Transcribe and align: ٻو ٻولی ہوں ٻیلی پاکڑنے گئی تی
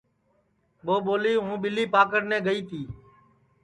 ٻو 0.85 0.95
ٻولی 1.05 1.33
ہوں 1.43 1.55
ٻیلی 1.63 1.85
پاکڑنے 1.95 2.37
گئی 2.47 2.61
تی 2.69 2.81